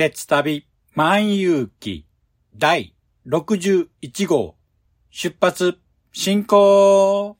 [0.00, 0.64] 鉄旅
[0.94, 2.06] 万有記
[2.58, 2.94] 第
[3.26, 4.56] 61号。
[5.10, 5.78] 出発
[6.10, 7.39] 進行。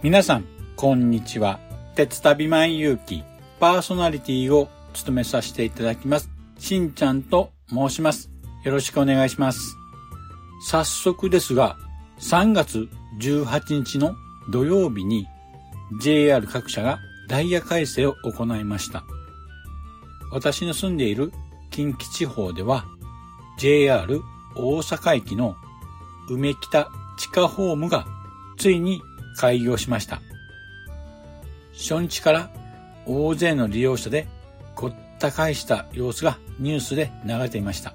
[0.00, 0.44] 皆さん、
[0.76, 1.58] こんにちは。
[1.96, 3.24] 鉄旅万有記
[3.58, 6.30] パーソナリティを務めさせていただきます。
[6.56, 8.30] しんちゃんと申します。
[8.62, 9.74] よろしくお願いします。
[10.68, 11.76] 早速ですが、
[12.20, 12.88] 3月
[13.20, 14.14] 18日の
[14.50, 15.26] 土曜日に
[16.00, 19.02] JR 各社がダイヤ改正を行いました。
[20.30, 21.32] 私の住んでいる
[21.72, 22.84] 近畿地方では
[23.58, 24.22] JR
[24.54, 25.56] 大阪駅の
[26.30, 28.06] 梅北地下ホームが
[28.58, 29.02] ついに
[29.38, 30.20] 開業しました。
[31.72, 32.50] 初日から
[33.06, 34.26] 大勢の利用者で
[34.74, 37.94] ごった返した様子がニュースで流れていました。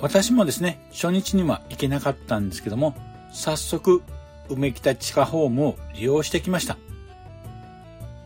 [0.00, 2.96] 私もですね、初日には行けなかったんですけども、
[3.32, 4.02] 早速、
[4.48, 6.76] 梅北地下ホームを利用してきました。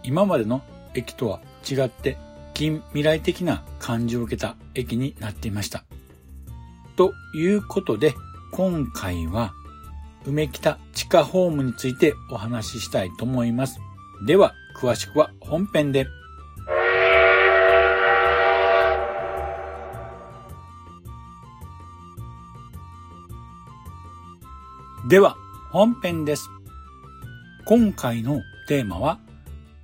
[0.02, 0.62] 今までの
[0.94, 1.40] 駅とは
[1.70, 2.16] 違って
[2.54, 5.84] 近未来的な感じを受けた駅になっていました。
[6.96, 8.14] ということで、
[8.52, 9.52] 今回は
[10.26, 13.78] 梅北地下ホームについてお話ししたいと思います。
[14.26, 16.08] では、詳しくは本編で。
[25.08, 25.36] では、
[25.70, 26.50] 本編です。
[27.64, 29.20] 今回のテーマは、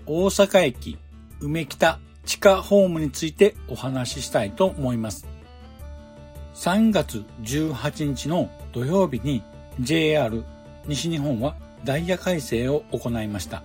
[0.07, 0.99] 大阪駅
[1.41, 5.29] 梅北地下ホームについてお話ししたいと思います。
[6.55, 9.43] 3月18日の土曜日に
[9.81, 10.45] JR
[10.87, 13.63] 西日本はダイヤ改正を行いました。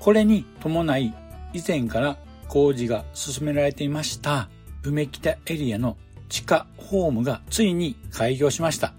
[0.00, 1.14] これに伴い
[1.52, 2.16] 以前から
[2.48, 4.48] 工事が進められていました
[4.82, 5.96] 梅北エリアの
[6.28, 8.92] 地下ホームがついに開業しました。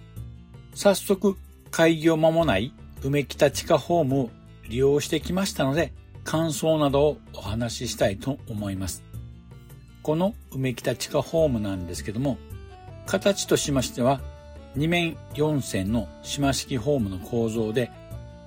[0.74, 1.38] 早速
[1.72, 2.74] 開業間もない
[3.04, 4.30] 梅北地下ホームを
[4.68, 5.94] 利用してきましたので
[6.24, 9.04] 感想などをお話ししたいと思います。
[10.02, 12.38] この梅北地下ホームなんですけども
[13.06, 14.22] 形としましては
[14.76, 17.92] 2面4線の島式ホームの構造で、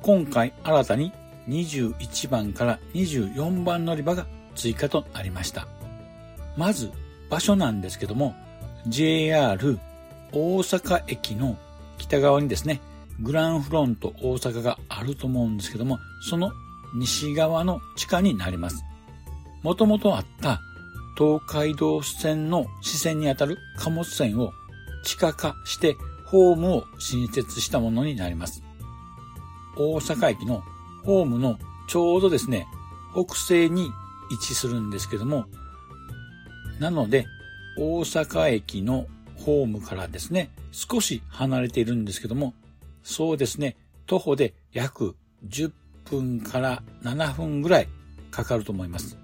[0.02, 1.12] 今回新たに
[1.48, 5.66] 21番から24番乗り場が追加となりました。
[6.56, 6.90] まず
[7.30, 8.34] 場所なんですけども、
[8.86, 9.78] JR
[10.32, 11.56] 大阪駅の
[11.96, 12.81] 北側にですね、
[13.20, 15.98] グランフロント大阪があると思うんですけども、
[16.28, 16.52] その
[16.94, 18.84] 西側の地下になります。
[19.62, 20.60] もともとあった
[21.16, 24.52] 東海道線の支線にあたる貨物線を
[25.02, 25.96] 地下化して
[26.30, 28.62] ホームを新設したものになります。
[29.76, 30.62] 大阪駅の
[31.04, 31.58] ホームの
[31.88, 32.66] ちょうどですね、
[33.14, 33.90] 北西に
[34.30, 35.46] 位置するんですけども、
[36.78, 37.26] なので、
[37.78, 42.52] 大阪駅のホームからですね、少し離れているんですけども、
[43.02, 43.76] そうですね、
[44.06, 45.16] 徒歩で約
[45.48, 45.72] 10
[46.04, 47.88] 分から7分ぐらい
[48.31, 49.16] かかると思います。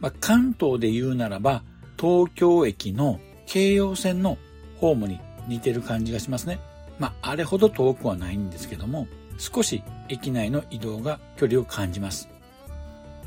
[0.00, 1.62] まあ、関東で言うならば、
[2.00, 4.38] 東京駅の京葉線の
[4.78, 6.58] ホームに似てる感じがしますね。
[6.98, 9.06] まあ、あれほど遠くはないんですけども、
[9.38, 12.28] 少し駅内の移動が距離を感じます。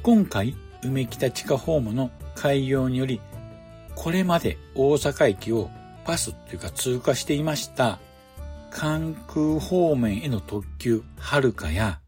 [0.04, 3.22] 今回、梅北地下ホームの開業により、
[3.96, 5.70] これまで大阪駅を
[6.06, 8.00] パスというか通過していました
[8.70, 12.00] 関空方面への特急はるかや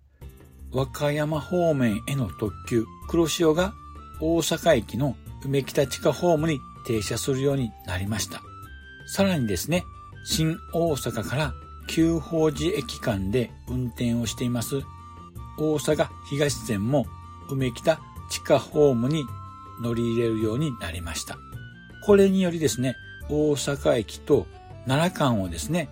[0.71, 3.73] 和歌山方面への特急黒潮が
[4.19, 8.41] 大阪駅の梅北地下ホームに停車するようになりました。
[9.07, 9.83] さらにですね、
[10.25, 11.53] 新大阪から
[11.87, 14.81] 旧宝寺駅間で運転をしています
[15.57, 17.05] 大阪東線も
[17.49, 17.99] 梅北
[18.29, 19.23] 地下ホームに
[19.81, 21.37] 乗り入れるようになりました。
[22.05, 22.95] これによりですね、
[23.29, 24.47] 大阪駅と
[24.85, 25.89] 奈良間をですね、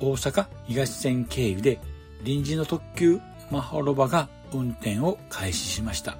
[0.00, 1.78] 大阪東線経由で
[2.22, 3.20] 臨時の特急
[3.50, 6.16] マホロバが運転を開始しました。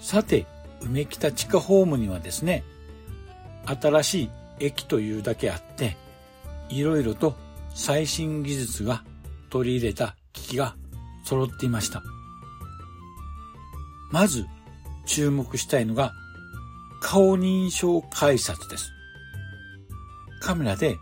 [0.00, 0.46] さて、
[0.80, 2.62] 梅北地下ホームにはですね、
[3.66, 4.30] 新しい
[4.64, 5.96] 駅というだけあって、
[6.68, 7.36] いろいろと
[7.74, 9.04] 最新技術が
[9.50, 10.76] 取り入れた機器が
[11.24, 12.02] 揃っていました。
[14.10, 14.46] まず
[15.06, 16.12] 注目したいのが
[17.00, 18.90] 顔認証改札です。
[20.40, 20.98] カメラで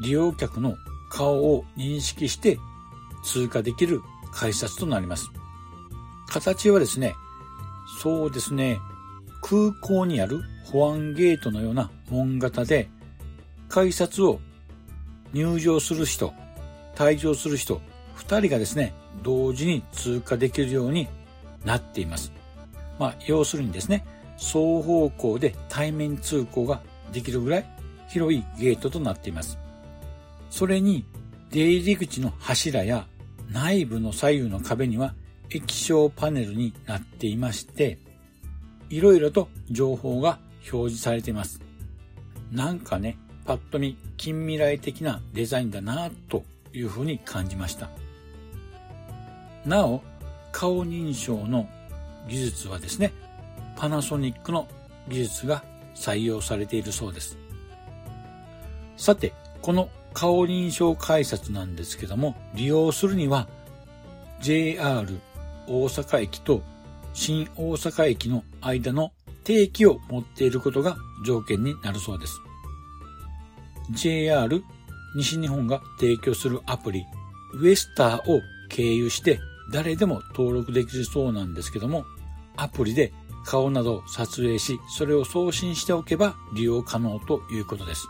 [0.00, 0.76] 利用客の
[1.10, 2.58] 顔を認識して
[3.24, 4.00] 通過できる
[4.32, 5.28] 改札となります。
[6.28, 7.14] 形はですね、
[8.00, 8.80] そうですね、
[9.42, 12.88] 空港にある保安ゲートのような門型で、
[13.68, 14.40] 改札を
[15.32, 16.32] 入場する人、
[16.94, 17.80] 退場する人、
[18.14, 18.92] 二人がですね、
[19.22, 21.08] 同時に通過できるように
[21.64, 22.32] なっています。
[22.98, 24.04] まあ、要するにですね、
[24.36, 27.66] 双方向で対面通行ができるぐらい
[28.08, 29.58] 広いゲートとなっています。
[30.50, 31.04] それに、
[31.50, 33.06] 出入り口の柱や
[33.50, 35.14] 内部の左右の壁には
[35.50, 37.98] 液晶パネルになっていまして、
[38.88, 40.38] いろいろと情報が
[40.72, 41.60] 表示されています。
[42.52, 47.90] なんかね、パッと見近未来的なデザインだなというふうに感じました。
[49.64, 50.02] なお、
[50.52, 51.68] 顔認証の
[52.28, 53.12] 技術はですね、
[53.76, 54.68] パナソニックの
[55.08, 55.64] 技術が
[55.94, 57.38] 採用されているそうです。
[58.96, 59.32] さて、
[59.62, 63.48] この顔認証改札なんですけども、利用するには
[64.40, 65.06] JR
[65.66, 66.62] 大阪駅と
[67.12, 69.12] 新大阪駅の間の
[69.44, 72.40] 定期を持っていることが条件になるそうです。
[73.90, 74.62] JR
[75.16, 77.04] 西日本が提供するアプリ
[77.54, 79.40] ウエスターを経由して
[79.72, 82.04] 誰でも登録できるそうなんですけども、
[82.56, 83.12] アプリで
[83.44, 88.06] 顔などを撮影し、それを送信しておけば利用可能ということです。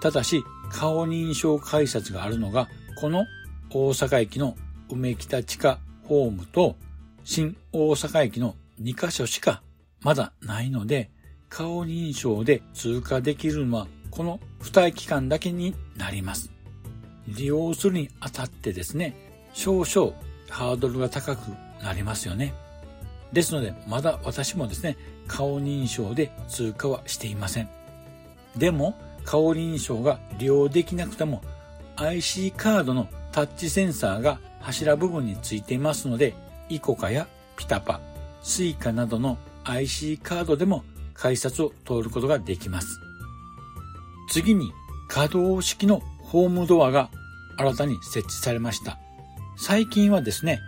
[0.00, 2.68] ただし、顔認証改札があるのが、
[3.00, 3.26] この
[3.70, 4.56] 大阪駅の
[4.90, 6.76] 梅北地下ホームと
[7.24, 9.62] 新大阪駅の2カ所しか
[10.02, 11.10] まだないので、
[11.48, 16.50] 顔認証で通過できるのはこの2駅間だけになります。
[17.26, 19.14] 利用するにあたってですね、
[19.52, 20.12] 少々
[20.48, 21.48] ハードルが高く
[21.82, 22.54] なりますよね。
[23.32, 24.96] ですので、まだ私もですね、
[25.26, 27.68] 顔認証で通過はしていません。
[28.56, 31.42] でも、顔認証が利用できなくても
[31.96, 36.34] IC カードのタッチセンサーが柱部分についていますので、
[36.68, 37.26] ICOCA や
[37.56, 39.36] PiTaPa、Suica などの
[39.68, 40.84] IC カードでも
[41.14, 43.00] 改札を通ることができます。
[44.30, 44.72] 次に
[45.08, 47.10] 可動式のホームドアが
[47.56, 48.98] 新たに設置されました。
[49.56, 50.60] 最近はですね、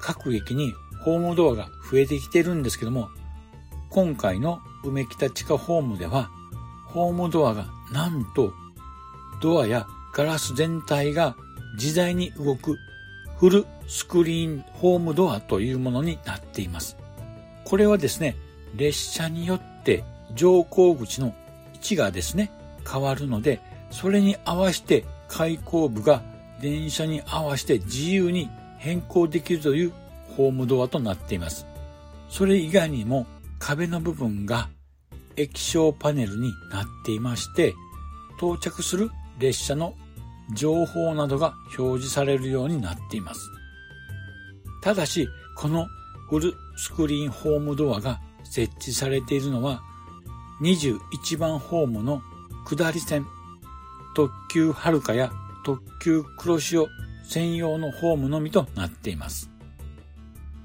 [0.00, 3.08] 各駅にホームドアが増えてきてるんですけども、
[3.90, 6.30] 今回の梅北地下ホームでは、
[6.86, 8.52] ホームドアがなんと
[9.40, 11.36] ドアやガラス全体が
[11.74, 12.76] 自在に動く
[13.38, 16.96] フルスクリーンホームドアというものになっています。
[17.72, 18.36] これはですね、
[18.76, 21.28] 列車によって乗降口の
[21.72, 22.52] 位置がですね、
[22.86, 26.22] 変わるので、それに合わせて開口部が
[26.60, 29.92] 電車に合わせて自由に変更できるという
[30.36, 31.66] ホームドアとなっています。
[32.28, 33.26] それ以外にも
[33.58, 34.68] 壁の部分が
[35.36, 37.72] 液晶パネルになっていまして、
[38.36, 39.94] 到着する列車の
[40.54, 43.40] 情報などが表示されるようになっています。
[44.82, 45.26] ただし、
[45.56, 45.86] この
[46.28, 49.82] フルスクリーンホームドアが設置されているのは
[50.62, 52.22] 21番ホームの
[52.64, 53.26] 下り線、
[54.14, 55.32] 特急はるかや
[55.64, 56.88] 特急くろしお
[57.24, 59.50] 専用のホームのみとなっています。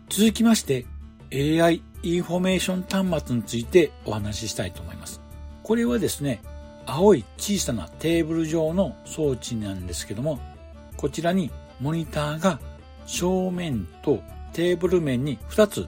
[0.09, 0.85] 続きまして
[1.33, 5.21] AI インフォメーション端末についてお話ししたいと思います。
[5.63, 6.41] これはですね、
[6.85, 10.39] 青い小さなテーブル状の装置なんですけども、
[10.95, 12.59] こちらにモニターが
[13.05, 14.21] 正面と
[14.57, 15.87] テーブル面に2つ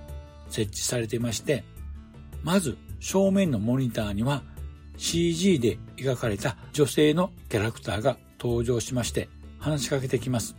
[0.51, 1.63] 設置されていまして、
[2.43, 4.43] まず正面のモニターには
[4.95, 10.55] CG で描かれた女性のキャラクターが登場しまして話しかけてきます。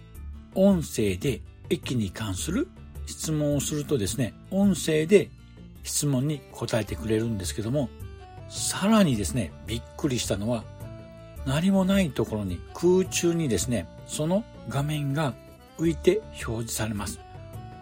[0.57, 2.67] 音声で駅に関する
[3.07, 5.31] 質問をするとですね、音声で
[5.85, 7.91] 質問に答えてくれるんですけども、
[8.49, 10.65] さらにですね、びっくりしたのは、
[11.47, 15.33] 何もないところに空中にですね、その画面が
[15.79, 17.21] 浮いて表示されます。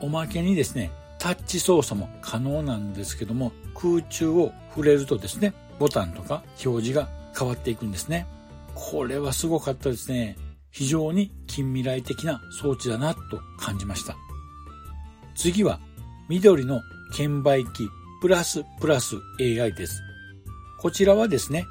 [0.00, 8.26] おまけにですね、タッチ操作も可能なんですけども、空中を触れるとですね、ボタンとか表示が変わっていくんですね。
[8.75, 10.37] これはすごかったですね。
[10.71, 13.21] 非常に近未来的な装置だなと
[13.59, 14.17] 感じました。
[15.35, 15.81] 次は
[16.28, 16.81] 緑の
[17.14, 17.88] 券売機
[18.21, 20.00] プラスプラス AI です。
[20.81, 21.67] こちらはですね、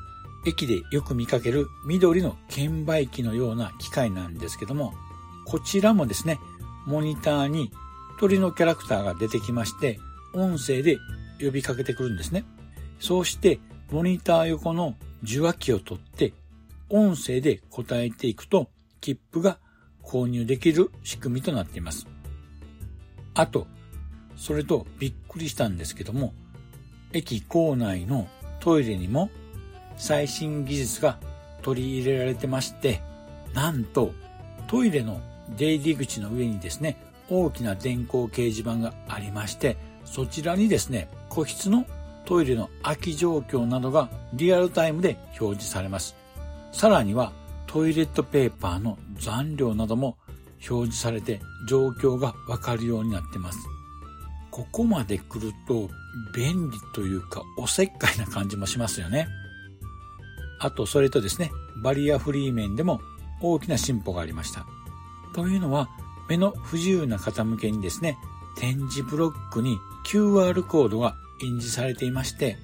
[0.46, 4.94] 駅でよく見かける緑の券売機のような機械なんですけども、
[5.46, 6.40] こちらもですね、
[6.86, 7.72] モニターに
[8.20, 10.00] 鳥のキャラクターが出てきまして、
[10.34, 10.98] 音声で
[11.40, 12.46] 呼びかけてくるんですね。
[13.00, 13.60] そうして、
[13.92, 16.34] モニター横の受話器を取って、
[16.90, 18.70] 音声で答えていくと、
[19.02, 19.60] 切符が
[20.04, 22.08] 購入できる仕組みとなっています。
[23.34, 23.68] あと、
[24.36, 26.34] それとびっくりしたんですけども、
[27.14, 28.28] 駅構内の
[28.60, 29.30] トイレにも
[29.98, 31.20] 最新技術が
[31.62, 33.02] 取り入れられてまして、
[33.54, 34.12] なんと
[34.68, 35.22] トイレの
[35.56, 36.98] 出入り口の上にですね、
[37.30, 41.86] 大きな電光掲示板がありまして、そちらにですね、個室の
[42.26, 46.16] トイレの空き状況などがリアルタイムで表示されます。
[46.72, 47.32] さらには
[47.68, 50.18] トイレットペーパーの残量なども
[50.70, 53.60] 表示されて状況がわかるようになってます。
[54.52, 55.90] ここまで来ると
[56.34, 59.28] 便利というかおせっかいな感じもしますよね。
[60.60, 61.52] あとそれとですね、
[61.84, 63.00] バリアフリー面でも
[63.42, 64.66] 大きな進歩がありました。
[65.34, 65.90] というのは
[66.30, 68.18] 目の不自由な方向けにですね、
[68.58, 72.58] 展示ブロックに QR コードが印字されていまして、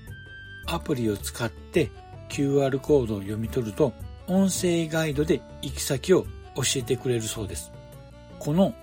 [0.67, 1.91] アプリを使って
[2.29, 3.93] QR コードを読み取ると、
[4.27, 7.72] 音声ガイドで行き先を教えてくれるそうです。
[8.39, 8.74] この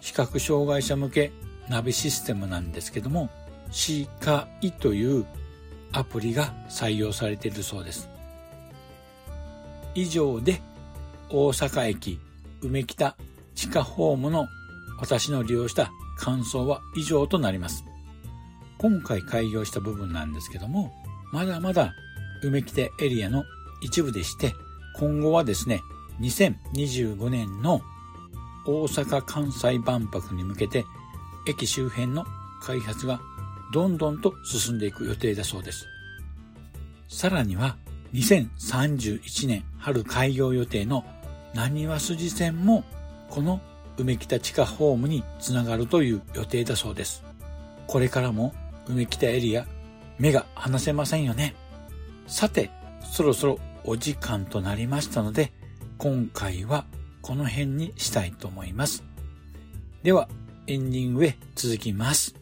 [0.00, 1.32] 視覚障害者向け
[1.68, 3.30] ナビシステムなんですけども、
[3.70, 5.26] シカイという
[5.92, 8.08] アプリが採用されているそうです。
[9.94, 10.60] 以上で
[11.30, 12.18] 大阪駅
[12.62, 13.16] 梅北
[13.54, 14.48] 地下ホームの
[14.98, 17.84] 私の利用した感想は以上となります。
[18.78, 20.92] 今回開業した部分なんですけども、
[21.32, 21.94] まだまだ
[22.42, 23.44] 梅北エリアの
[23.80, 24.54] 一部でして、
[24.96, 25.80] 今後はですね、
[26.20, 27.80] 2025年の
[28.66, 30.84] 大阪・関西万博に向けて
[31.48, 32.24] 駅周辺の
[32.62, 33.20] 開発が
[33.72, 35.86] どんどんと進んでいく予定だそうです。
[37.08, 37.76] さらには
[38.14, 41.04] 2031年春開業予定の
[41.54, 42.84] 何和筋線も
[43.32, 43.62] この
[43.96, 47.24] 梅北地下ホームにつながるという予定だそうです。
[47.86, 48.52] これからも
[48.86, 49.66] 梅北エリア、
[50.18, 51.54] 目が離せませんよね。
[52.26, 52.70] さて、
[53.00, 55.50] そろそろお時間となりましたので、
[55.96, 56.84] 今回は
[57.22, 59.02] この辺にしたいと思います。
[60.02, 60.28] では、
[60.66, 62.41] エンディングへ続きます。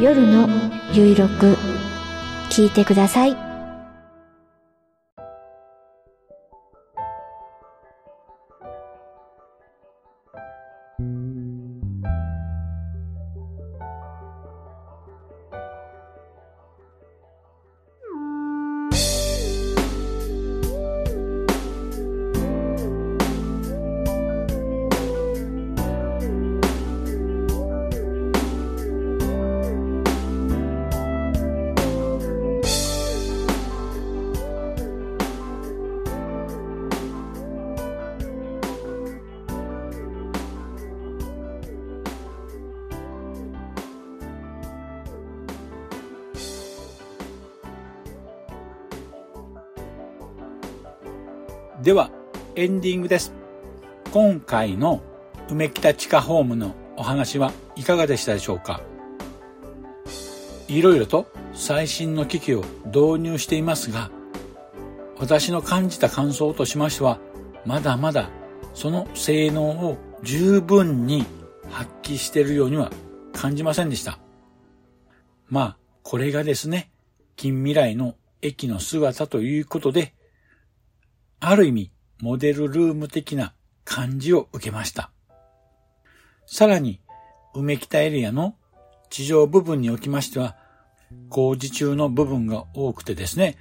[0.00, 0.48] 夜の
[0.94, 1.58] ゆいろく
[2.48, 3.49] 聞いてください。
[51.82, 52.10] では、
[52.56, 53.32] エンディングです。
[54.12, 55.02] 今回の
[55.48, 58.82] 梅北地下ホームのお話はいかがでしたでしょうか？
[60.68, 64.10] いろいろと最新の機器を導入していますが、
[65.16, 67.18] 私の感じた感想としましては、
[67.64, 68.28] まだまだ
[68.74, 71.24] その性能を十分に
[71.70, 72.92] 発揮しているようには
[73.32, 74.18] 感じませんでした。
[75.48, 76.90] まあ、これがですね、
[77.36, 80.12] 近未来の駅の姿ということで、
[81.42, 83.54] ある意味、モデルルーム的な
[83.86, 85.10] 感じを受けました。
[86.44, 87.00] さらに、
[87.54, 88.56] 梅北エリアの
[89.08, 90.56] 地上部分におきましては、
[91.30, 93.56] 工事中の部分が多くてですね、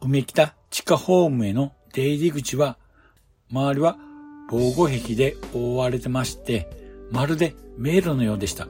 [0.00, 2.78] 梅北地下ホームへの出入り口は、
[3.50, 3.98] 周りは
[4.48, 6.70] 防護壁で覆われてまして、
[7.10, 8.68] まるで迷路のようでした。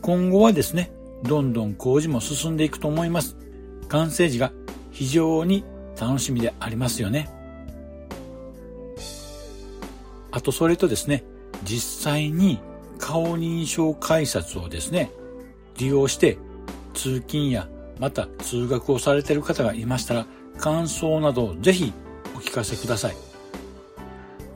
[0.00, 0.90] 今後はですね、
[1.22, 3.36] どんどん工事も進んでいくと思います。
[3.88, 4.50] 完成時が
[4.90, 5.64] 非常に
[6.00, 7.41] 楽しみでありますよね。
[10.42, 11.24] とそれとですね、
[11.64, 12.60] 実際に
[12.98, 15.10] 顔認証改札をですね、
[15.78, 16.38] 利用して
[16.94, 17.68] 通勤や
[17.98, 20.26] また通学をされている方がいましたら、
[20.58, 21.92] 感想などをぜひ
[22.34, 23.16] お聞かせください。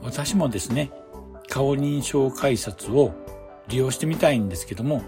[0.03, 0.91] 私もですね、
[1.49, 3.13] 顔認証改札を
[3.67, 5.01] 利用してみたいんですけども、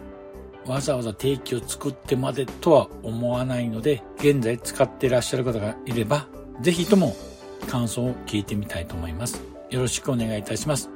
[0.65, 6.27] わざわざ定期を作ってまでとは思わないので、現在使ってらっしゃる方がいれば、
[6.61, 7.15] ぜひとも
[7.67, 9.41] 感想を聞いてみたいと思います。
[9.69, 10.89] よろしくお願いいたします。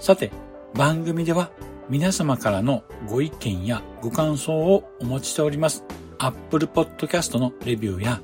[0.00, 0.30] さて、
[0.74, 1.50] 番組では
[1.88, 5.84] 皆様からのご意見やご感想をお持ちしております。
[6.18, 8.20] Apple Podcast のレビューや、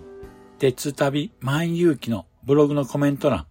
[0.59, 3.47] 鉄旅万有機のブログのコメント欄、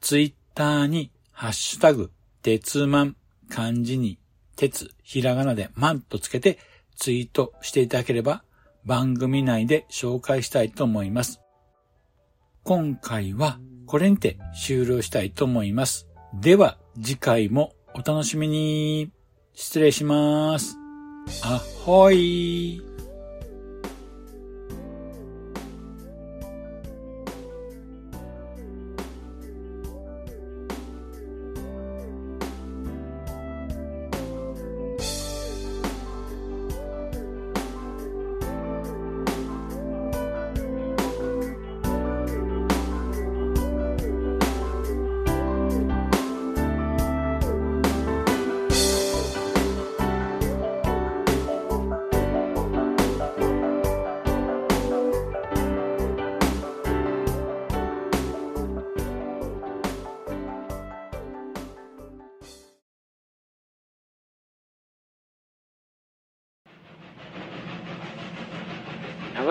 [0.00, 2.10] Twitter にハッシュタグ、
[2.42, 3.16] 鉄万、
[3.48, 4.18] 漢字に、
[4.56, 6.58] 鉄、ひらがなで万とつけて
[6.96, 8.44] ツイートしていただければ
[8.84, 11.41] 番組内で紹介したいと思います。
[12.64, 16.06] 今回はこれにて終了したいと思います。
[16.32, 19.10] では次回もお楽しみに。
[19.54, 20.76] 失礼します。
[21.42, 22.91] あほい。